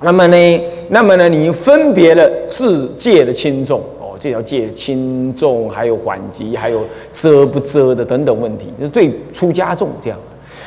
[0.00, 0.60] 那么呢，
[0.90, 10.18] 那么呢，你分别了自戒的轻重哦，这条戒轻重，还有缓急，还有遮不遮的等等问题，就是对出家众这样。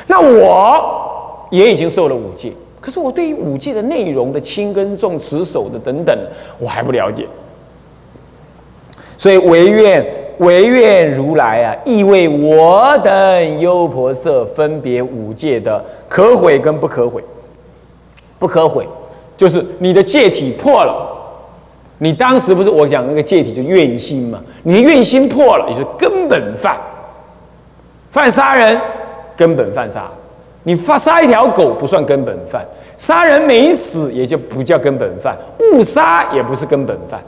[0.06, 6.18] 那我也已经受了五戒，可是我对于五戒的内容的轻跟重、持守的等等，
[6.58, 7.26] 我还不了解。
[9.16, 10.04] 所以唯愿
[10.38, 17.22] 唯愿如来啊，意为我等优婆塞分别五戒的可毁跟不可毁。
[18.40, 18.86] 不可毁，
[19.38, 21.14] 就是你的戒体破了。
[22.00, 24.38] 你当时不是我讲那个戒体就怨心嘛？
[24.64, 26.76] 你的怨心破了，也是根本犯。
[28.12, 28.78] 犯杀人，
[29.36, 30.06] 根本犯杀。
[30.64, 32.64] 你发杀一条狗不算根本犯，
[32.96, 35.36] 杀人没死也就不叫根本犯，
[35.72, 37.20] 误杀也不是根本犯。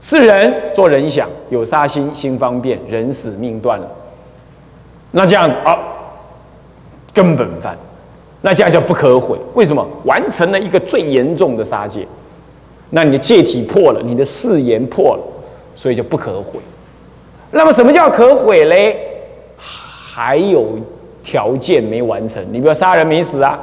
[0.00, 3.86] 是人做人想，有杀心，心方便，人死命断了。
[5.10, 5.76] 那这样子啊，
[7.12, 7.76] 根本犯，
[8.42, 9.38] 那这样叫不可毁。
[9.54, 9.86] 为什么？
[10.04, 12.06] 完成了一个最严重的杀戒，
[12.90, 15.22] 那你的戒体破了，你的誓言破了，
[15.74, 16.60] 所以就不可毁。
[17.50, 18.96] 那么什么叫可毁嘞？
[19.56, 20.66] 还有
[21.22, 22.44] 条件没完成。
[22.50, 23.58] 你比如杀人没死啊，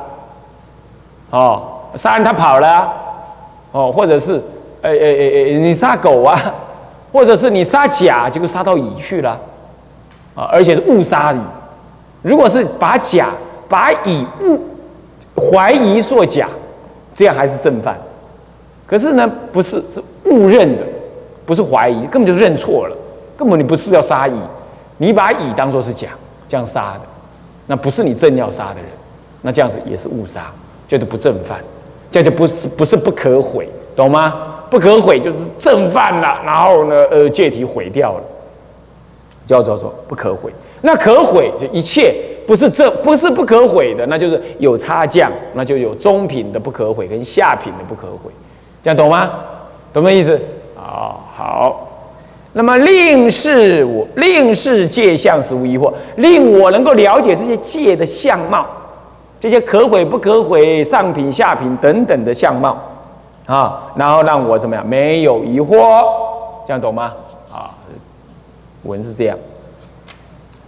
[1.29, 1.63] 哦，
[1.95, 2.93] 杀人他跑了，
[3.71, 4.41] 哦，或者是。
[4.81, 6.37] 哎哎哎哎，你杀狗啊，
[7.09, 9.29] 或者是你杀甲，结果杀到乙去了，
[10.35, 11.37] 啊，而且是误杀乙。
[12.21, 13.29] 如果是把甲
[13.73, 14.61] 把乙误
[15.35, 16.47] 怀疑作甲，
[17.11, 17.97] 这样还是正犯。
[18.85, 20.83] 可是呢，不是是误认的，
[21.43, 22.95] 不是怀疑，根本就认错了，
[23.35, 24.39] 根本你不是要杀乙，
[24.97, 26.09] 你把乙当做是甲
[26.47, 27.01] 这样杀的，
[27.65, 28.85] 那不是你正要杀的人，
[29.41, 30.51] 那这样子也是误杀，
[30.87, 31.57] 叫做不正犯，
[32.11, 34.67] 这就不是不是不可毁，懂吗？
[34.69, 38.23] 不可毁就是正犯了，然后呢，呃，借题毁掉了，
[39.47, 40.51] 叫做说不可毁。
[40.81, 42.13] 那可毁就一切
[42.47, 48.31] 不是这不是不可毁的，那就是有差降，那就有中品的不可毁跟下品的不可毁，
[48.81, 49.31] 这样懂吗？
[49.91, 50.39] 懂没意思？
[50.77, 51.89] 啊，好。
[52.55, 58.63] 那么令是我令是戒相实无疑惑，令我能够了解这些戒的相貌，
[59.39, 62.77] 这些可毁不可毁、上品下品等等的相貌。
[63.47, 64.87] 啊，然后让我怎么样？
[64.87, 66.05] 没有疑惑，
[66.67, 67.11] 这样懂吗？
[67.51, 67.73] 啊，
[68.83, 69.37] 文是这样。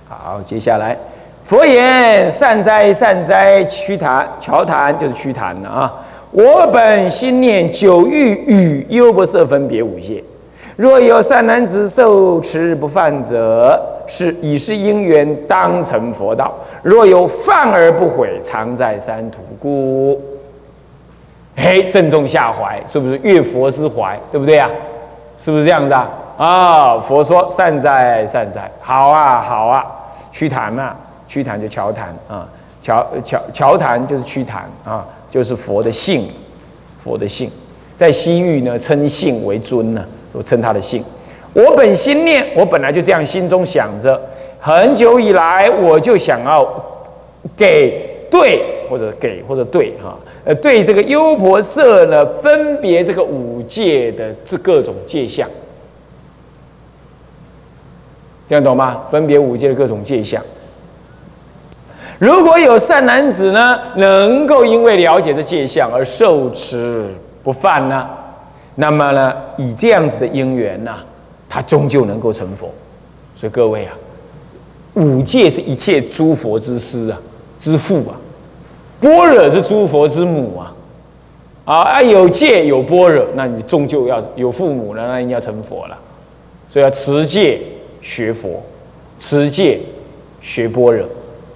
[0.09, 0.97] 好，接下来，
[1.45, 5.93] 佛言：善哉善哉，屈檀乔檀就是屈檀了啊。
[6.31, 10.23] 我本心念久欲与优不色分别五戒，
[10.75, 16.47] 若有善男子受持不犯者，是已是因缘当成佛道；
[16.81, 20.19] 若有犯而不悔，常在三途故。
[21.55, 24.19] 嘿，正中下怀，是不是越佛之怀？
[24.31, 24.67] 对不对啊？
[25.37, 26.09] 是不是这样子啊？
[26.37, 29.85] 啊，佛说善哉善哉，好啊好啊，
[30.31, 30.95] 曲檀嘛，
[31.35, 32.47] 曲檀就乔檀啊，
[32.81, 36.25] 乔乔乔檀就是曲檀啊，就是佛的性，
[36.97, 37.51] 佛的性，
[37.93, 41.03] 在西域呢称性为尊呢，说称他的性。
[41.51, 44.17] 我本心念，我本来就这样心中想着，
[44.61, 46.65] 很久以来我就想要
[47.57, 50.17] 给对或者给或者对哈。
[50.45, 55.49] 呃，对这个优婆色呢，分别这个五界的这各种界相，
[58.47, 59.03] 这样懂吗？
[59.11, 60.41] 分别五界的各种界相。
[62.19, 67.07] 如果有善男子呢，能够因为了解这戒相而受持
[67.43, 68.07] 不犯呢，
[68.75, 70.95] 那么呢，以这样子的因缘呢，
[71.49, 72.69] 他终究能够成佛。
[73.35, 73.93] 所以各位啊，
[74.93, 77.19] 五戒是一切诸佛之师啊，
[77.59, 78.15] 之父啊。
[79.01, 80.73] 般若是诸佛之母啊，
[81.65, 85.97] 啊啊有戒有般若，那你终究要有父母了，那你要成佛了，
[86.69, 87.59] 所以要持戒
[88.01, 88.63] 学佛，
[89.19, 89.81] 持戒
[90.39, 91.05] 学般若，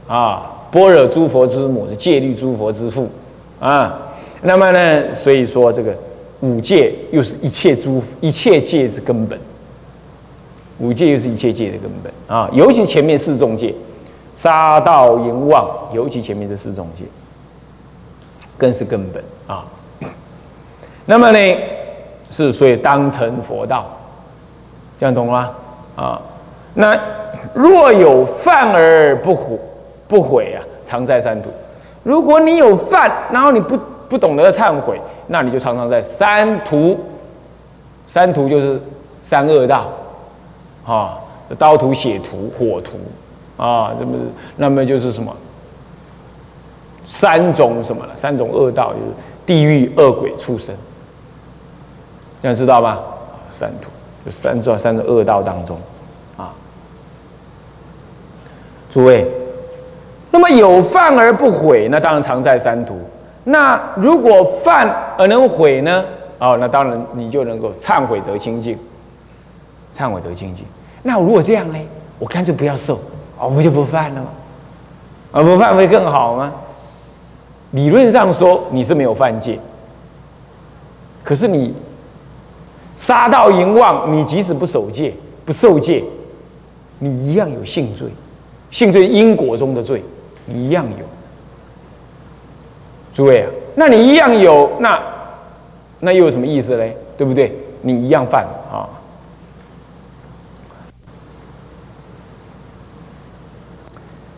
[0.09, 3.07] 啊般若诸佛之母是戒律诸佛之父
[3.61, 3.97] 啊，
[4.41, 5.95] 那么呢，所以说这个
[6.41, 9.39] 五戒又是一切诸一切戒之根本，
[10.79, 13.73] 五戒又是一切戒的根本啊，尤其前面四重戒，
[14.33, 17.05] 杀盗淫妄，尤其前面这四重戒。
[18.57, 19.63] 更是根本啊！
[21.05, 21.57] 那么呢，
[22.29, 23.85] 是所以当成佛道，
[24.99, 25.49] 这样懂吗？
[25.95, 26.21] 啊，
[26.73, 26.99] 那
[27.53, 29.57] 若有犯而不悔，
[30.09, 31.49] 不悔啊，常在三途。
[32.03, 33.77] 如果你有犯，然后你不
[34.09, 36.99] 不懂得忏悔，那你就常常在三途。
[38.07, 38.81] 三途就是
[39.21, 39.87] 三恶道，
[40.83, 41.19] 啊，
[41.59, 42.97] 刀途、血途、火途，
[43.63, 44.17] 啊，这么
[44.55, 45.31] 那么就是什么？
[47.05, 48.15] 三种什么了？
[48.15, 49.05] 三种恶道就是
[49.45, 50.75] 地狱、恶鬼、畜生，
[52.41, 52.99] 这样知道吧？
[53.51, 53.89] 三途
[54.25, 55.77] 就三种三种恶道当中
[56.37, 56.51] 啊。
[58.91, 59.23] 诸位，
[60.31, 62.99] 那么有犯而不悔，那当然常在三途。
[63.45, 64.87] 那如果犯
[65.17, 66.03] 而能悔呢？
[66.39, 68.77] 哦，那当然你就能够忏悔得清净，
[69.93, 70.65] 忏悔得清净。
[71.03, 71.79] 那如果这样呢？
[72.19, 72.99] 我干脆不要受，
[73.39, 74.27] 我不就不犯了吗？
[75.31, 76.51] 啊，不犯会更好吗？
[77.71, 79.59] 理论上说你是没有犯戒，
[81.23, 81.73] 可是你
[82.95, 85.13] 杀盗淫妄，你即使不守戒、
[85.45, 86.03] 不受戒，
[86.99, 88.07] 你一样有性罪，
[88.71, 90.03] 性罪因果中的罪，
[90.49, 91.05] 一样有。
[93.13, 95.01] 诸位啊，那你一样有，那
[95.99, 96.95] 那又有什么意思嘞？
[97.17, 97.53] 对不对？
[97.81, 98.87] 你一样犯啊。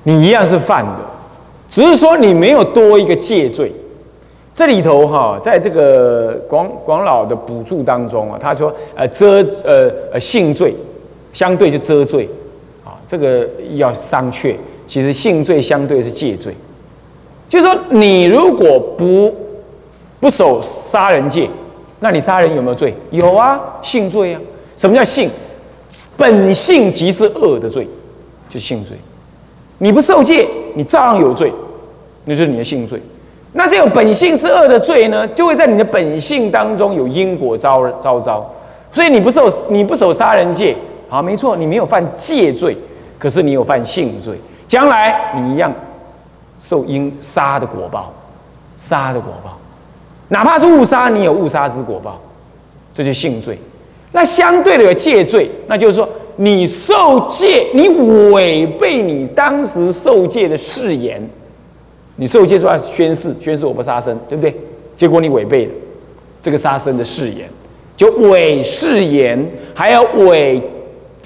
[0.03, 0.91] 你一样是犯的，
[1.69, 3.71] 只是说你没有多一个戒罪。
[4.51, 10.75] 这里头哈，在这个广广老的补助当中啊，他说呃遮呃呃性罪，
[11.33, 12.27] 相对就遮罪
[12.83, 14.55] 啊，这个要商榷。
[14.91, 16.53] 其实性罪相对是戒罪，
[17.47, 19.33] 就是说你如果不
[20.19, 21.49] 不守杀人戒，
[22.01, 22.93] 那你杀人有没有罪？
[23.09, 24.41] 有啊，性罪啊。
[24.75, 25.29] 什么叫性？
[26.17, 27.87] 本性即是恶的罪，
[28.49, 28.97] 就性罪。
[29.77, 31.53] 你不受戒，你照样有罪，
[32.25, 33.01] 那就是你的性罪。
[33.53, 38.53] 那这种本性是恶的罪呢，就会在你的本性当中有因果招招招。
[38.91, 40.75] 所以你不受你不守杀人戒，
[41.07, 42.75] 好，没错，你没有犯戒罪，
[43.17, 44.35] 可是你有犯性罪，
[44.71, 45.69] 将来你一样
[46.57, 48.09] 受因杀的果报，
[48.77, 49.57] 杀的果报，
[50.29, 52.17] 哪怕是误杀，你有误杀之果报，
[52.93, 53.59] 这就性罪。
[54.13, 56.07] 那相对的有戒罪，那就是说。
[56.37, 57.89] 你受戒，你
[58.31, 61.21] 违背你当时受戒的誓言，
[62.15, 62.77] 你受戒是吧？
[62.77, 64.55] 宣誓，宣誓我不杀生，对不对？
[64.95, 65.71] 结果你违背了
[66.41, 67.49] 这个杀生的誓言，
[67.97, 69.45] 就违誓言，
[69.75, 70.63] 还要违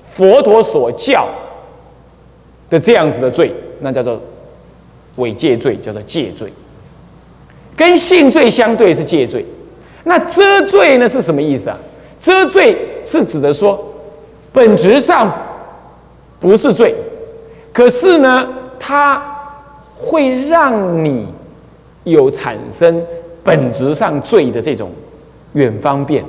[0.03, 1.27] 佛陀所教
[2.69, 4.21] 的这样子的罪，那叫做
[5.15, 6.51] 违戒罪，叫做戒罪。
[7.75, 9.45] 跟性罪相对是戒罪，
[10.03, 11.77] 那遮罪呢是什么意思啊？
[12.19, 13.91] 遮罪是指的说。
[14.53, 15.29] 本质上
[16.39, 16.95] 不是罪，
[17.73, 18.47] 可是呢，
[18.79, 19.21] 它
[19.97, 21.27] 会让你
[22.05, 23.03] 有产生
[23.43, 24.89] 本质上罪的这种
[25.51, 26.23] 远方便，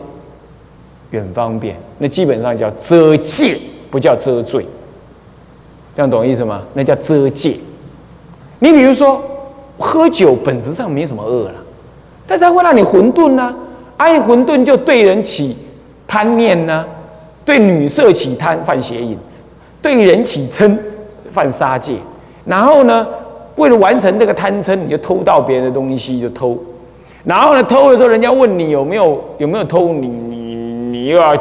[1.13, 3.57] 远方便，那基本上叫遮戒，
[3.93, 4.67] 不叫遮罪。
[5.97, 6.63] 这样懂意思吗？
[6.75, 7.57] 那叫遮戒。
[8.59, 9.21] 你比如说，
[9.79, 11.55] 喝酒本质上没什么恶了，
[12.27, 13.55] 但是它会让你混沌呢，
[13.97, 15.57] 爱混沌就对人起
[16.07, 16.85] 贪念呢。
[17.47, 19.17] 对女色起贪犯邪淫，
[19.81, 20.77] 对人起嗔
[21.31, 21.95] 犯杀戒，
[22.45, 23.07] 然后呢，
[23.55, 26.59] 为了完成这个贪嗔，你就偷盗别人的东西就偷，
[27.23, 31.37] 然后呢，偷的时候人家问你有没有有没有偷，你你你又要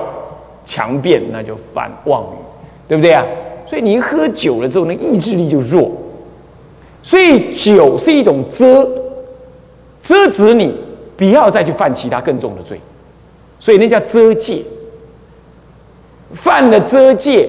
[0.64, 2.38] 强辩，那就犯妄语，
[2.88, 3.26] 对不对啊？
[3.66, 5.92] 所以你一喝酒了之后，那意志力就弱，
[7.02, 8.88] 所以酒是一种遮，
[10.02, 10.74] 遮止你
[11.18, 12.80] 不要再去犯其他更重的罪，
[13.60, 14.62] 所以那叫遮戒。
[16.34, 17.48] 犯了遮戒，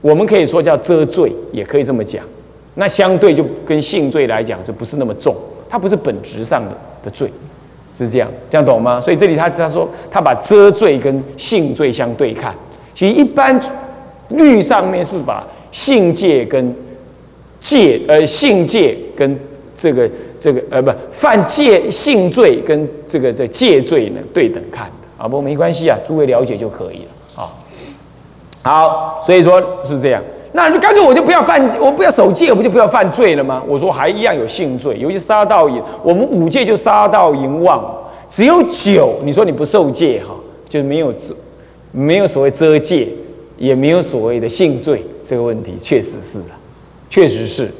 [0.00, 2.24] 我们可以说叫遮罪，也可以这么讲。
[2.74, 5.34] 那相对就跟性罪来讲，就不是那么重，
[5.68, 6.70] 它不是本质上的
[7.04, 7.30] 的罪，
[7.94, 9.00] 是这样，这样懂吗？
[9.00, 12.54] 所以这里他他说他把遮罪跟性罪相对看，
[12.94, 13.60] 其实一般
[14.28, 16.74] 律上面是把性戒跟
[17.60, 19.38] 戒呃性戒跟
[19.74, 20.08] 这个
[20.38, 27.52] 这个呃不犯戒性罪跟这个这戒罪呢对等看的啊，不过没关系啊，诸位了解就可以了啊。
[28.62, 30.22] 好，所以说是这样。
[30.52, 33.62] 那你干脆我就不要犯，我不要守戒，我不就不要犯罪了吗？
[33.68, 35.82] 我说还一样有性罪，尤其杀盗淫。
[36.02, 37.84] 我们五戒就杀盗淫妄，
[38.30, 39.20] 只有酒。
[39.22, 40.34] 你说你不受戒哈，
[40.66, 41.34] 就没有遮，
[41.92, 43.06] 没有所谓遮戒，
[43.56, 45.04] 也没有所谓的性罪。
[45.24, 46.54] 这个问题确实是啊，
[47.10, 47.70] 确实是。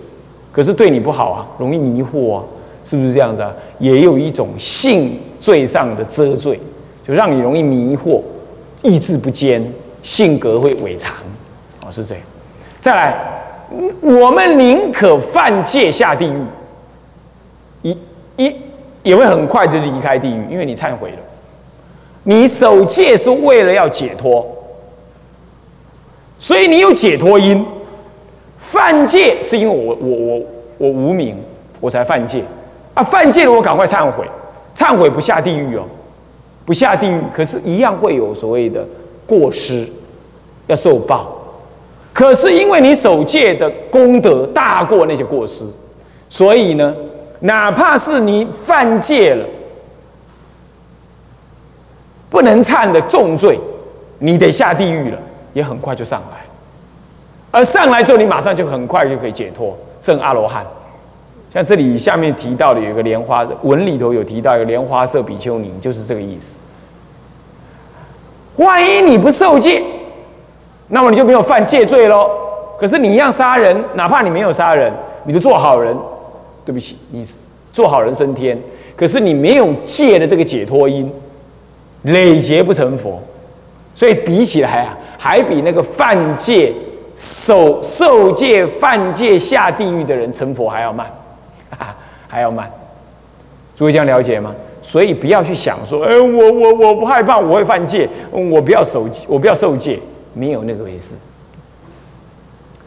[0.52, 2.44] 可是对你不好啊，容易迷惑啊，
[2.84, 3.52] 是不是这样子啊？
[3.78, 6.58] 也有一种性罪上的遮罪，
[7.06, 8.20] 就让你容易迷惑，
[8.82, 9.64] 意志不坚。
[10.02, 11.12] 性格会伪常，
[11.84, 12.22] 哦，是这样。
[12.80, 13.16] 再来，
[14.00, 16.44] 我们宁可犯戒下地狱，
[17.82, 17.98] 一
[18.36, 18.54] 一
[19.02, 21.18] 也会很快就离开地狱，因为你忏悔了。
[22.22, 24.46] 你守戒是为了要解脱，
[26.38, 27.64] 所以你有解脱因。
[28.58, 30.42] 犯戒是因为我我我
[30.78, 31.36] 我无名，
[31.78, 32.42] 我才犯戒
[32.94, 33.02] 啊！
[33.02, 34.26] 犯戒了，我赶快忏悔，
[34.74, 35.82] 忏悔不下地狱哦，
[36.64, 38.84] 不下地狱，可是一样会有所谓的。
[39.26, 39.84] 过失
[40.68, 41.26] 要受报，
[42.12, 45.64] 可是因为你守戒的功德大过那些过失，
[46.28, 46.94] 所以呢，
[47.40, 49.44] 哪怕是你犯戒了，
[52.30, 53.58] 不能忏的重罪，
[54.20, 55.18] 你得下地狱了，
[55.56, 56.44] 也很快就上来。
[57.50, 60.62] 而上来之后，你马上就很快就可以解脱，证阿罗汉，
[61.50, 66.62] 像这里下面提到的有一个莲花文里头有提到一个莲花色比丘尼，就是这个意思。
[68.56, 69.82] 万一你不受戒，
[70.88, 72.28] 那么你就没有犯戒罪喽。
[72.78, 74.92] 可是你一样杀人，哪怕你没有杀人，
[75.24, 75.96] 你就做好人。
[76.66, 77.24] 对不起，你
[77.72, 78.58] 做好人升天，
[78.96, 81.10] 可是你没有戒的这个解脱因，
[82.02, 83.22] 累劫不成佛。
[83.94, 86.72] 所以比起来啊，还比那个犯戒、
[87.16, 91.04] 受受戒、犯戒下地狱的人成佛还要慢，
[92.28, 92.70] 还要慢。
[93.74, 94.54] 诸位这样了解吗？
[94.80, 99.98] 所以不要去想说，哎，我我我不害怕我会犯戒，我不要守，我不要受戒，
[100.32, 101.16] 没有那个回事。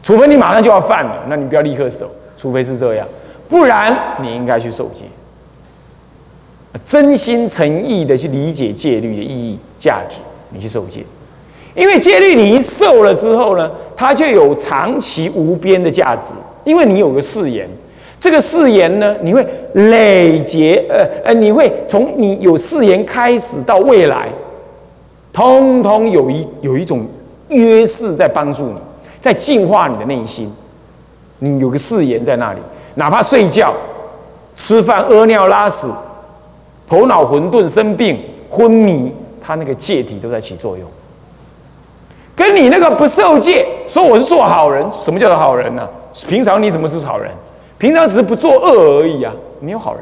[0.01, 3.05] 除非你马上就要犯了，那你不要立刻守，除非是这样，
[3.50, 5.03] 不然你应该去受戒。
[6.86, 10.19] 真心诚意的去理解戒律的意义、价值。
[10.51, 11.03] 你去受戒，
[11.75, 16.35] 因为戒律你一受了之后呢，它就有长期无边的价值。
[16.65, 17.67] 因为你有个誓言，
[18.19, 24.29] 这个誓言呢，你会累结，呃呃，你会从你有誓言开始到未来，
[25.31, 27.05] 通通有一有一种
[27.47, 28.75] 约誓在帮助你，
[29.21, 30.51] 在净化你的内心。
[31.39, 32.59] 你有个誓言在那里，
[32.95, 33.73] 哪怕睡觉、
[34.55, 35.88] 吃饭、屙尿、拉屎、
[36.85, 39.11] 头脑混沌、生病、昏迷。
[39.41, 40.88] 它那个戒体都在起作用，
[42.39, 45.86] 跟你那个不受戒说我是做好人，什么叫做好人呢？
[46.25, 47.29] 平常你怎么是好人？
[47.77, 50.01] 平常只是不作恶而已啊，没有好人。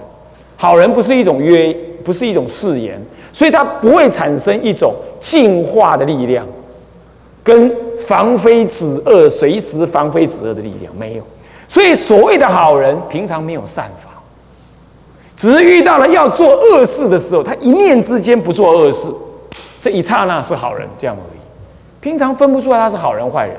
[0.55, 1.75] 好人不是一种约，
[2.05, 3.03] 不是一种誓言，
[3.33, 6.45] 所以它不会产生一种净化的力量，
[7.43, 11.23] 跟防非止恶、随时防非止恶的力量没有。
[11.67, 14.11] 所以所谓的好人，平常没有善法，
[15.35, 19.07] 只是遇到了要做恶事的时候，他一念之间不做恶事。
[19.79, 21.37] 这一刹那是好人，这样而已。
[22.07, 23.53] 平常分不出来他是好人坏人，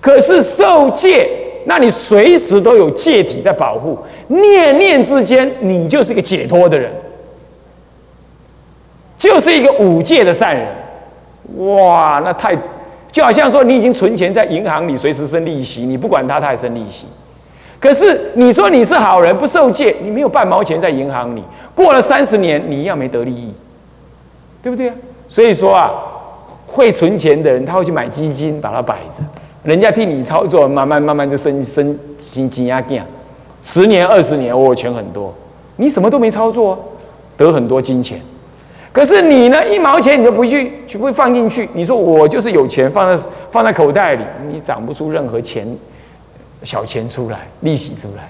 [0.00, 1.28] 可是受戒，
[1.66, 6.90] 那你随时都有戒体在保护，念念之间你就是一个解脱的人，
[9.18, 10.66] 就是一个五戒的善人。
[11.58, 12.56] 哇，那太
[13.12, 17.06] 就好像说你已经存钱在银行里，随时生利息，你不管他，他还生利息。
[17.78, 23.52] 可是你说你是好人，不受戒，你没有半毛钱在银行里，过了三十年，你一样没得利益，
[24.62, 24.94] 对不对啊？
[25.28, 25.92] 所以说啊，
[26.66, 29.22] 会存钱的人，他会去买基金，把它摆着，
[29.62, 33.00] 人家替你操作，慢慢慢慢就升升金金压金，
[33.62, 35.32] 十年二十年，我钱很多，
[35.76, 36.78] 你什么都没操作，
[37.36, 38.20] 得很多金钱。
[38.92, 41.68] 可是你呢，一毛钱你都不去，就不会放进去。
[41.74, 45.66] 你说我就是有钱放在放在口袋里，你长不出任何钱
[46.62, 48.28] 小钱出来，利息出来，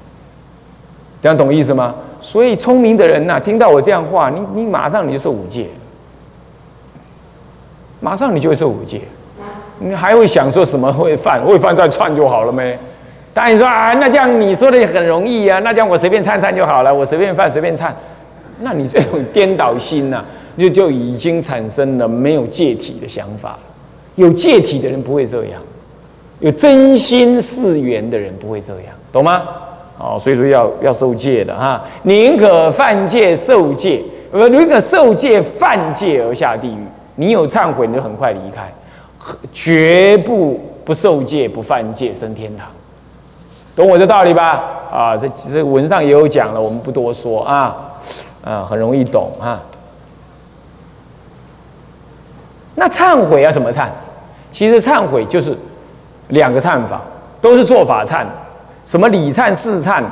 [1.22, 1.94] 这样懂意思吗？
[2.20, 5.68] 所以聪明的人呐，听到我这样话，你你马上你就受五戒。
[8.00, 9.00] 马上你就会受五戒，
[9.78, 11.42] 你还会想说什么会犯？
[11.42, 12.78] 会犯再串就好了没？
[13.32, 17.90] 当然说啊，那这样你说的很容易啊，那这样我随便忏忏就好了，我随便犯随便忏，
[18.60, 20.24] 那你这种颠倒心呐，
[20.56, 23.58] 就就已经产生了没有戒体的想法。
[24.14, 25.60] 有戒体的人不会这样，
[26.40, 29.42] 有真心誓缘的人不会这样，懂吗？
[29.98, 36.84] 哦，所以说要要受戒的哈，宁可犯戒受戒，呃，宁可受戒犯戒而下地狱。
[37.16, 38.72] 你有忏悔，你就很快离开，
[39.52, 42.66] 绝不不受戒、不犯戒升天堂，
[43.74, 44.62] 懂我的道理吧？
[44.92, 47.74] 啊，这这文上也有讲了，我们不多说啊，
[48.44, 49.60] 啊，很容易懂哈。
[52.74, 53.88] 那忏悔要怎么忏？
[54.50, 55.56] 其实忏悔就是
[56.28, 57.00] 两个忏法，
[57.40, 58.24] 都是做法忏，
[58.84, 60.04] 什么礼忏、事忏，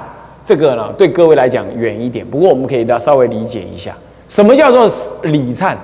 [0.45, 3.95] 这个呢对各位来讲远一点，不过我们可以稍微理解一下，
[4.27, 4.87] 什么叫做
[5.23, 5.77] 礼忏？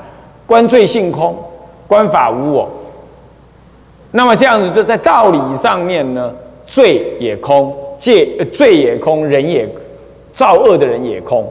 [0.51, 1.33] 观罪性空，
[1.87, 2.69] 观法无我。
[4.11, 6.35] 那么这样子就在道理上面呢，
[6.67, 9.65] 罪也空，戒罪也空，人也
[10.33, 11.47] 造恶的人也空，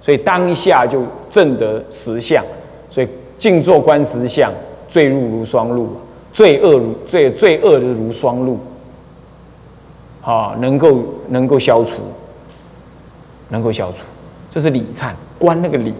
[0.00, 2.42] 所以当下就证得实相。
[2.90, 4.50] 所以静坐观实相，
[4.88, 5.90] 罪入如双露，
[6.32, 8.58] 罪恶如罪罪恶的如双露，
[10.22, 12.00] 啊，能够能够消除，
[13.50, 13.98] 能够消除，
[14.48, 15.92] 这是理忏，观那个理，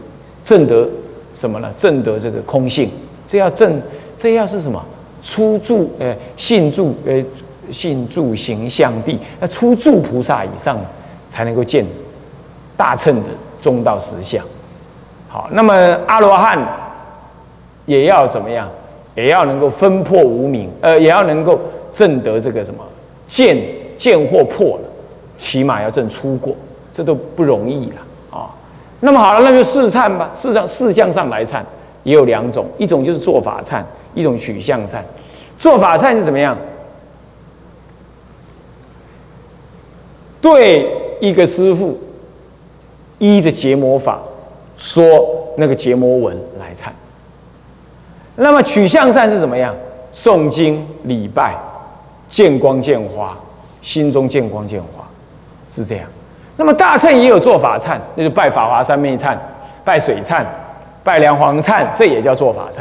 [0.43, 0.89] 证得。
[1.35, 1.73] 什么呢？
[1.77, 2.91] 证得这个空性，
[3.27, 3.81] 这要证，
[4.17, 4.83] 这要是什么？
[5.23, 7.23] 初住，呃，信住，呃，
[7.71, 10.79] 信住行相地，那初住菩萨以上
[11.29, 11.85] 才能够见
[12.77, 13.29] 大乘的
[13.61, 14.45] 中道实相。
[15.29, 15.75] 好，那么
[16.07, 16.59] 阿罗汉
[17.87, 18.69] 也要怎么样？
[19.15, 21.59] 也要能够分破无明，呃，也要能够
[21.93, 22.85] 证得这个什么
[23.27, 23.59] 见
[23.97, 24.85] 见或破了，
[25.37, 26.55] 起码要证出过，
[26.93, 27.97] 这都不容易了。
[29.01, 30.31] 那么好了，那就试忏吧。
[30.35, 31.63] 事上事项上来忏，
[32.03, 33.83] 也有两种，一种就是做法忏，
[34.15, 34.99] 一种取向忏。
[35.57, 36.57] 做法忏是怎么样？
[40.41, 40.89] 对
[41.21, 41.99] 一个师傅
[43.19, 44.21] 依着结魔法
[44.77, 45.05] 说
[45.57, 46.89] 那个结魔文来忏。
[48.37, 49.75] 那么取向善是怎么样？
[50.13, 51.57] 诵经礼拜，
[52.29, 53.37] 见光见花，
[53.83, 55.07] 心中见光见花，
[55.69, 56.09] 是这样。
[56.59, 59.37] 那么大乘也有做法忏，那就拜法华三昧忏，
[59.85, 60.45] 拜水忏，
[61.05, 62.81] 拜梁皇忏，这也叫做法忏。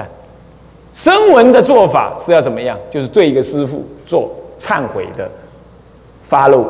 [0.91, 2.75] 声闻的做法是要怎么样？
[2.89, 5.29] 就是对一个师傅做忏悔的
[6.23, 6.65] 发露，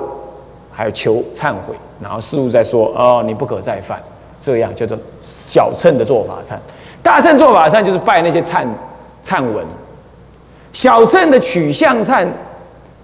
[0.69, 3.97] 还有求忏悔，然后师傅再说哦，你不可再犯，
[4.41, 6.55] 这样叫做小乘的做法忏。
[7.01, 8.67] 大乘做法忏就是拜那些忏
[9.23, 9.65] 忏文，
[10.73, 12.27] 小乘的取向忏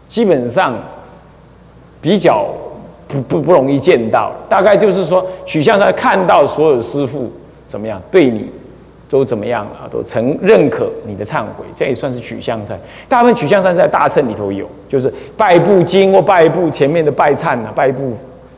[0.10, 0.76] 基本上
[2.02, 2.46] 比较
[3.14, 7.32] 不不不容易见到，大概就是说取向忏看到所有师傅
[7.68, 8.50] 怎么样对你
[9.08, 12.74] 都怎么样啊，都曾认可你的忏悔，这也算是取向忏。
[13.08, 18.14] 大部分取向忏在大乘里头有，就是拜部经或拜部前面的拜忏啊，拜部。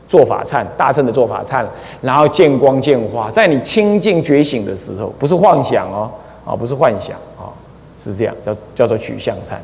[0.08, 1.64] 做法忏，大圣的做法忏，
[2.00, 6.08] 然后见光见花，在你清净觉醒的时候，不是幻想哦，
[6.44, 7.50] 啊，不是幻想啊，
[7.98, 9.54] 是这样，叫叫做取向忏。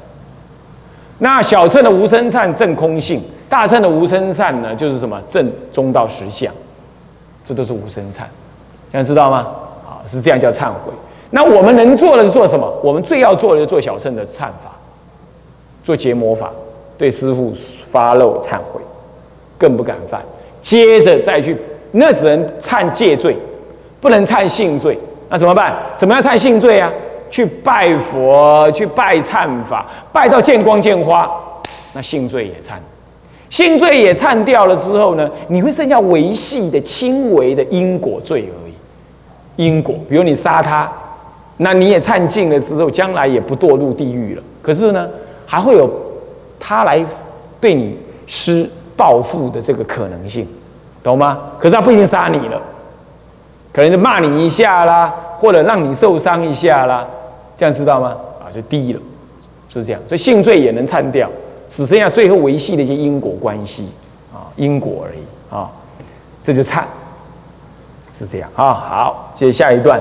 [1.22, 6.52] 那小乘的无生忏正空性，大乘的无生忏呢，就是什么正中道实相，
[7.44, 8.22] 这都是无生忏，
[8.90, 9.46] 现在知道吗？
[9.86, 10.92] 啊，是这样叫忏悔。
[11.30, 12.68] 那我们能做的是做什么？
[12.82, 14.72] 我们最要做的是做小乘的忏法，
[15.84, 16.50] 做结魔法，
[16.98, 18.80] 对师父发露忏悔。
[19.56, 20.20] 更不敢犯，
[20.60, 21.56] 接着再去，
[21.92, 23.36] 那只能忏戒罪，
[24.00, 24.98] 不能忏性罪。
[25.28, 25.76] 那怎么办？
[25.96, 26.90] 怎么样忏性罪啊？
[27.32, 31.28] 去拜佛，去拜忏法，拜到见光见花，
[31.94, 32.74] 那性罪也忏。
[33.50, 38.72] 性罪也忏掉了之后呢，你会剩下维系的轻微的因果罪而已。
[39.56, 40.88] 因果，比如你杀他，
[41.56, 44.42] 那你也忏尽了之后，将来也不堕入地狱了。
[44.62, 45.08] 可是呢，
[45.44, 45.90] 还会有
[46.60, 47.04] 他来
[47.60, 47.98] 对你
[48.28, 48.70] 施。
[48.94, 50.46] 报复的这个可能性，
[51.02, 51.40] 懂吗？
[51.58, 52.60] 可是他不一定杀你了，
[53.72, 57.04] 可能就骂你一下啦，或者让你受伤一下啦，
[57.56, 58.16] 这样知道吗？
[58.40, 59.00] 啊，就低了，
[59.68, 60.00] 是这样。
[60.06, 61.28] 所以性罪也能忏掉，
[61.68, 63.88] 只剩下最后维系的一些因果关系
[64.32, 65.70] 啊，因果而已啊，
[66.42, 66.82] 这就忏，
[68.12, 68.72] 是这样啊。
[68.72, 70.00] 好，接下一段。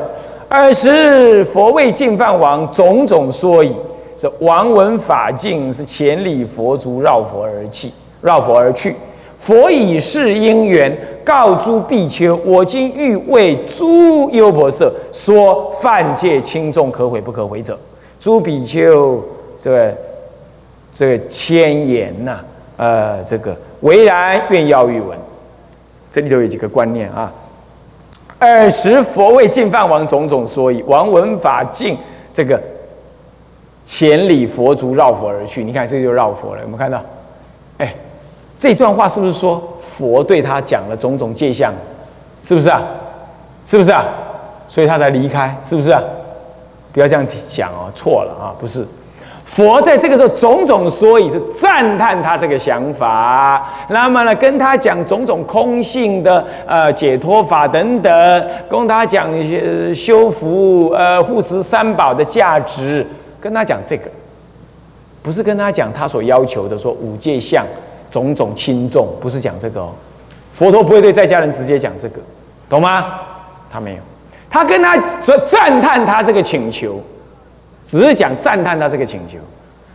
[0.50, 3.76] 二十佛为净饭王种种说矣，
[4.18, 7.90] 是王闻法境是千里佛足绕佛而去。
[8.22, 8.96] 绕佛而去，
[9.36, 17.78] 佛以是因缘告诸比丘：我今欲为诸优婆塞说犯戒轻重可悔不可悔者。
[18.20, 19.24] 诸比丘，
[19.58, 19.98] 这个
[20.92, 22.40] 这个千言呐，
[22.78, 25.18] 呃，这个唯然愿要欲闻。
[26.10, 27.32] 这里头有几个观念啊。
[28.40, 31.98] 尔时佛为净饭王种种说以王闻法尽，
[32.34, 32.62] 这个
[33.84, 35.64] 千里佛足绕佛而去。
[35.64, 36.62] 你看，这就绕佛了。
[36.62, 37.02] 有没有看到？
[37.78, 37.96] 哎。
[38.62, 41.74] 这段话是不是说佛对他讲了种种界相，
[42.44, 42.80] 是不是啊？
[43.66, 44.06] 是不是啊？
[44.68, 46.00] 所以他才离开，是不是啊？
[46.94, 48.86] 不要这样讲哦，错了啊，不是。
[49.46, 63.04] 佛在这个时候种种说以是赞叹他这个想法，那么呢，跟他讲种种空性的呃解脱法等等，跟他讲一些修福呃护持三宝的价值，
[63.40, 64.04] 跟他讲这个，
[65.24, 67.66] 不是跟他讲他所要求的说五界相。
[68.12, 69.90] 种种轻重不是讲这个哦，
[70.52, 72.20] 佛陀不会对在家人直接讲这个，
[72.70, 73.06] 懂吗？
[73.72, 73.98] 他没有，
[74.50, 77.02] 他跟他说赞叹他这个请求，
[77.86, 79.38] 只是讲赞叹他这个请求，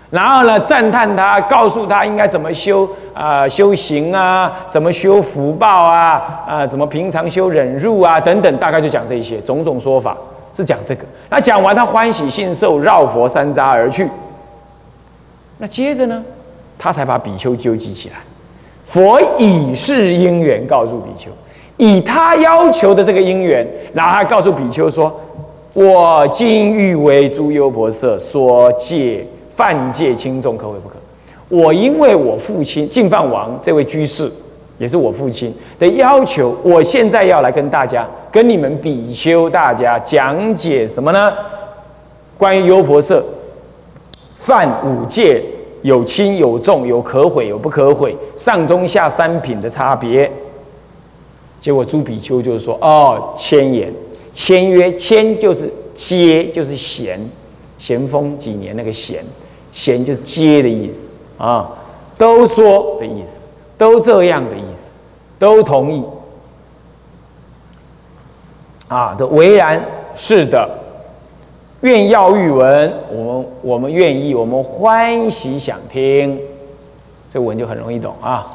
[0.08, 10.16] 然后呢赞叹他，告诉他应该怎么修啊修行啊，怎么修福报啊啊，怎么平常修忍辱啊等等，大概就讲这些种种说法
[10.54, 11.04] 是讲这个。
[11.28, 14.08] 那讲完他欢喜信受，绕佛山楂而去。
[15.58, 16.24] 那接着呢？
[16.78, 18.16] 他才把比丘纠集起来。
[18.84, 21.28] 佛以是因缘告诉比丘，
[21.76, 25.12] 以他要求的这个因缘，然后告诉比丘说
[25.74, 30.94] ：“我今欲为诸优婆塞说戒犯戒轻重可毁不可？
[31.48, 34.30] 我因为我父亲净饭王这位居士，
[34.78, 41.32] 也是我父亲的要求，我现在要来跟大家、跟你们比丘大家讲解什么呢？
[42.38, 43.20] 关于优婆塞
[44.36, 45.42] 犯五戒。”
[45.86, 50.30] 有轻有重，有可毁有不可毁，上中下三品的差别。
[51.60, 53.92] 结果朱比丘就是说：“哦，千言，
[54.32, 57.20] 签约，签就是接，就是咸，
[57.78, 59.24] 咸丰几年那个咸，
[59.70, 61.70] 咸就接的意思啊，
[62.18, 64.96] 都说的意思，都这样的意思，
[65.38, 66.04] 都同意
[68.88, 69.80] 啊，都唯然
[70.16, 70.68] 是的。”
[71.82, 76.38] 愿要欲闻，我们我们愿意，我们欢喜想听，
[77.28, 78.46] 这文就很容易懂啊。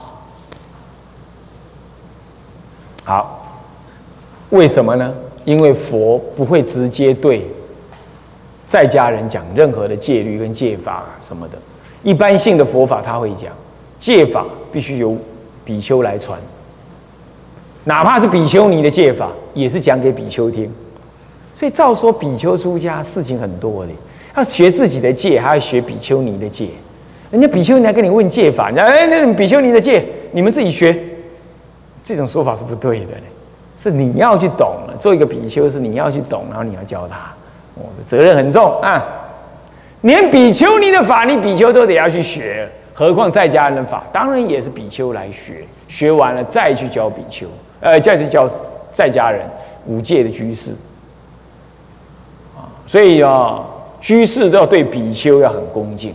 [3.03, 3.45] 好，
[4.49, 5.13] 为什么呢？
[5.45, 7.45] 因为佛不会直接对
[8.65, 11.57] 在家人讲任何的戒律跟戒法什么的。
[12.03, 13.51] 一般性的佛法他会讲，
[13.97, 15.17] 戒法必须由
[15.63, 16.39] 比丘来传，
[17.83, 20.71] 哪怕是比丘尼的戒法，也是讲给比丘听。
[21.53, 23.91] 所以照说比丘出家事情很多的，
[24.35, 26.69] 要学自己的戒，还要学比丘尼的戒。
[27.29, 30.97] 人家比丘尼来跟你问戒法，哎，那比丘尼的戒你们自己学，
[32.03, 33.07] 这种说法是不对的。
[33.77, 37.33] 是你要去懂了，做一个比丘是你要去懂，然后你要教他，
[37.73, 39.03] 我的责任很重啊。
[40.01, 47.47] 连比丘尼的法，你比丘都得要去学，何况在家人的法，当然也是比丘来学，学完了再去教比丘，
[47.79, 48.47] 呃，再去教
[48.91, 49.41] 在家人
[49.87, 50.73] 五戒的居士。
[52.91, 53.63] 所以啊，
[54.01, 56.13] 居士都要对比丘要很恭敬，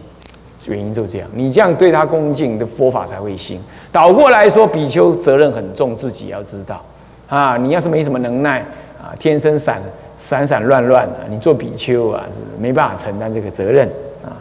[0.67, 3.59] 原因就这样，你这样对他恭敬，的佛法才会兴。
[3.91, 6.85] 倒过来说，比丘责任很重，自己要知道。
[7.31, 8.59] 啊，你要是没什么能耐
[9.01, 9.81] 啊，天生散
[10.17, 13.89] 散散乱乱的，你做比丘啊是没办法承担这个责任
[14.23, 14.37] 啊。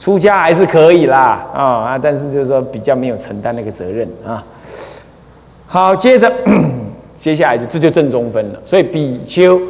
[0.00, 4.44] 出家还是可以啦，啊啊，但是就是说比较没有承担那个责任啊。
[5.68, 6.28] 好，接着
[7.14, 8.60] 接下来就这就正中分了。
[8.64, 9.60] 所以比丘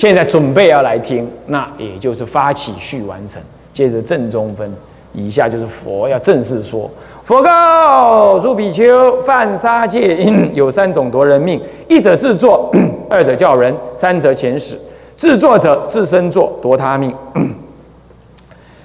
[0.00, 3.38] 现在准备要来听，那也就是发起序完成，
[3.70, 4.72] 接着正中分，
[5.12, 6.90] 以下就是佛要正式说。
[7.22, 10.16] 佛告诸比丘：犯杀戒
[10.54, 12.72] 有三种夺人命：一者自作，
[13.10, 14.78] 二者教人，三者遣使。
[15.14, 17.10] 自作者自身作，夺他命；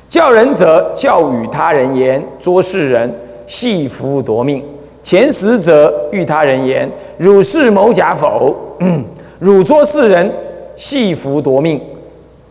[0.10, 3.10] 教人者教与他人言，捉世人，
[3.47, 4.62] 戏服夺命；
[5.01, 8.54] 遣使者欲他人言，汝是谋假否？
[9.39, 10.30] 汝捉世人，
[10.75, 11.81] 戏服夺命。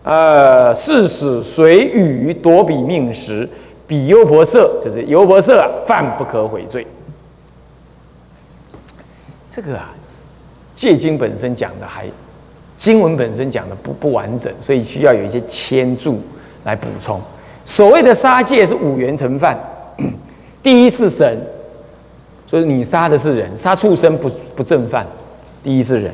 [0.03, 3.49] 呃，是使随语夺彼命时。
[3.87, 6.87] 彼优婆塞，就是优婆塞啊，犯不可悔罪。
[9.51, 9.95] 这个啊，
[10.75, 12.07] 戒经本身讲的还，
[12.77, 16.19] 经文本身讲的不不完整，所以需要有一些牵注
[16.65, 17.21] 来补充。
[17.63, 19.59] 所谓的杀戒是五元成犯，
[20.63, 21.39] 第一是神，
[22.47, 25.07] 所以你杀的是人，杀畜生不不正犯。
[25.63, 26.13] 第一是人，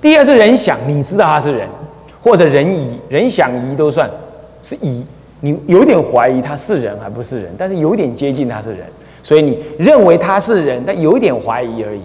[0.00, 1.68] 第二是人想，你知道他是人，
[2.22, 4.10] 或者人疑，人想疑都算
[4.62, 5.04] 是疑。
[5.40, 8.84] 你有点怀疑他是人还不是人，但是有点接近他是人，
[9.22, 12.02] 所以你认为他是人，但有一点怀疑而已，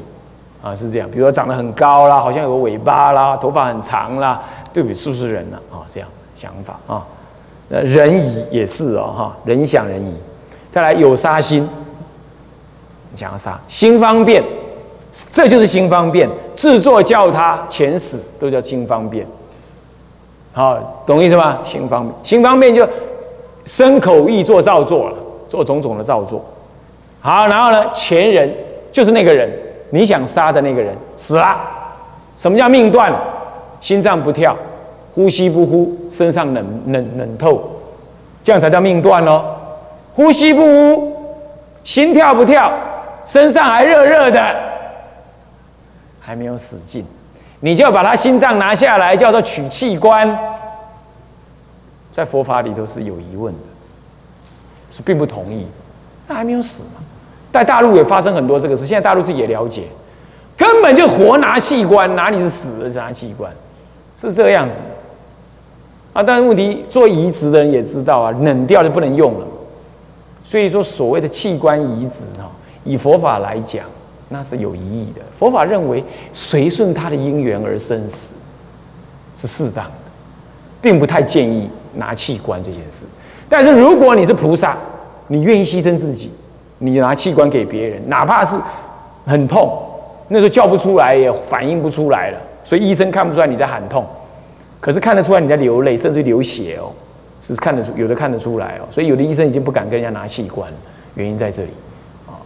[0.62, 1.10] 啊，是这样。
[1.10, 4.40] 比如说长得很高啦，好像有个尾巴啦，头发很长啦，
[4.72, 5.58] 对比是不是人呢？
[5.72, 7.04] 啊，这样想法啊，
[7.70, 10.14] 呃，人疑也是哦，哈，人想人疑。
[10.70, 11.68] 再来有杀心，
[13.12, 14.44] 你想要杀，心方便，
[15.14, 19.26] 这就是心方便，制作叫他前死都叫心方便，
[20.52, 21.60] 好，懂意思吗？
[21.64, 22.88] 心方便，心方便就。
[23.66, 25.16] 身口意做造作了，
[25.48, 26.44] 做种种的造作。
[27.22, 28.54] 好，然后呢，前人
[28.92, 29.50] 就是那个人，
[29.92, 31.56] 你想杀的那个人死了。
[32.36, 33.10] 什么叫命断？
[33.80, 34.54] 心脏不跳，
[35.16, 37.64] 呼吸不呼，身上冷冷冷透，
[38.44, 39.42] 这样才叫命断喽。
[40.14, 41.16] 呼吸不呼，
[41.86, 42.70] 心跳不跳，
[43.24, 44.56] 身上还热热的，
[46.26, 47.06] 还没有死尽，
[47.60, 50.40] 你就要把他心脏拿下来，叫做取器官。
[52.12, 53.60] 在佛法里头是有疑问的，
[54.90, 55.68] 是并不同意。
[56.28, 57.02] 那还没有死嘛？
[57.52, 58.88] 在大陆也发生很多这个事。
[58.88, 59.84] 现在大陆自己也了解，
[60.56, 63.52] 根本就活拿器官，哪里是死的拿器官？
[64.16, 64.80] 是这个样子
[66.14, 66.22] 啊！
[66.22, 69.48] 但是问题做移植的人也知道啊，冷掉就不能用了。
[70.46, 72.48] 所以说，所谓的器官移植啊，
[72.84, 73.84] 以佛法来讲，
[74.34, 75.22] 那是有意义的。
[75.34, 78.36] 佛法认为，随顺他的因缘而生死
[79.34, 79.92] 是适当的，
[80.82, 81.70] 并不太建议。
[81.96, 83.06] 拿器官这件事，
[83.48, 84.76] 但是如果你是菩萨，
[85.28, 86.32] 你愿意牺牲自己，
[86.80, 88.60] 你拿器官给别人，哪怕是
[89.28, 89.80] 很痛，
[90.30, 94.04] 那时候叫不出来也反应不出来了，所以医生看不出来你在喊痛，
[94.80, 96.90] 可是看得出来你在流泪，甚至流血哦，
[97.44, 100.68] 是看得出有的看得出来哦，所以有的医生已经不敢跟人家拿器官，
[101.14, 101.70] 原因在这里，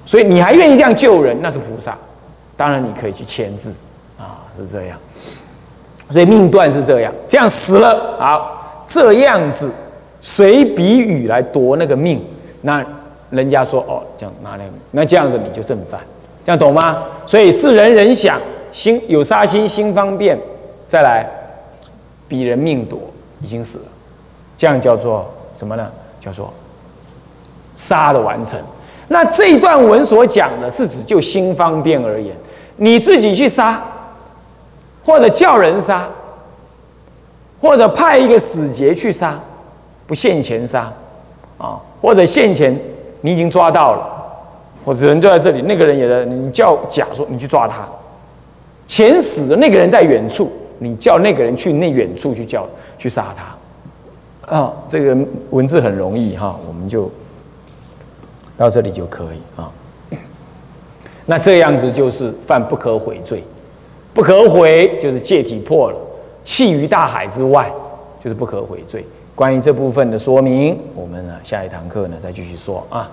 [0.08, 1.96] 所以你还愿意这样救人，那是菩萨，
[2.56, 3.76] 当然你可以去签字
[4.17, 4.98] 啊，是这样，
[6.10, 8.54] 所以命断是这样，这样死了好。
[8.89, 9.70] 这样子
[10.22, 12.26] 随比喻来夺那个命，
[12.62, 12.82] 那
[13.30, 16.00] 人家说哦，这样拿来，那这样子你就正犯，
[16.46, 17.04] 这样懂吗？
[17.26, 18.39] 所以是人人想
[18.72, 20.39] 心有杀心，心方便，
[20.88, 21.30] 再来
[22.30, 22.98] 比人命夺，
[23.41, 23.86] 已经死了，
[24.58, 25.91] 这样叫做什么呢？
[26.22, 26.54] 叫做
[27.76, 28.58] 杀的完成。
[29.08, 32.36] 那这一段文所讲的是指就心方便而言，
[32.78, 33.82] 你自己去杀，
[35.04, 36.08] 或者叫人杀。
[37.60, 39.36] 或者派一个使节去杀，
[40.06, 40.93] 不现钱杀，
[41.58, 42.80] 啊，或者现钱
[43.22, 44.08] 你已经抓到了，
[44.86, 47.88] 或者人就在这里，那个人也在，你叫甲说你去抓他，
[48.86, 52.63] 钱死了，那个人在远处，你叫那个人去那远处去叫
[53.00, 54.56] 去杀他。
[54.56, 55.17] 啊，这个
[55.50, 57.10] 文字很容易哈，我们就
[58.58, 59.72] 到这里就可以啊。
[61.26, 63.43] 那这样子就是犯不可悔罪，
[64.13, 65.98] 不可悔就是戒体破了，
[66.43, 67.72] 弃于大海之外
[68.20, 69.06] 就是不可悔罪。
[69.36, 73.10] 关于这部分的说明，我们呢下一堂课呢再继续说啊。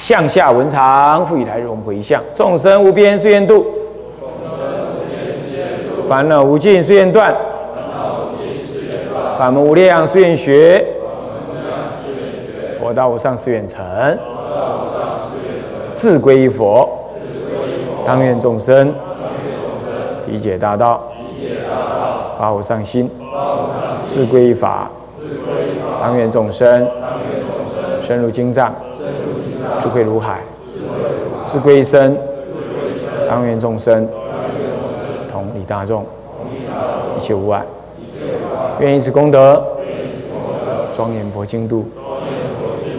[0.00, 3.66] 向下文长，复以来日我们回向：众生无边誓愿度，
[6.06, 7.34] 烦恼无尽誓愿断，
[9.36, 10.86] 法门无量誓愿学，
[12.84, 13.82] 佛道无上誓愿成。
[15.94, 16.86] 自归依佛，
[18.04, 18.92] 当愿众生
[20.26, 21.02] 理解大道，
[22.38, 23.08] 发无上心；
[24.04, 24.90] 自归依法，
[25.98, 26.86] 当愿众生
[28.02, 28.74] 深入经藏，
[29.80, 30.40] 智慧如海；
[31.46, 32.14] 自归依身，
[33.26, 34.06] 当愿众生
[35.32, 36.04] 同理大众，
[37.16, 37.62] 一切无碍。
[38.78, 39.64] 愿以此功德，
[40.92, 41.86] 庄严佛净土，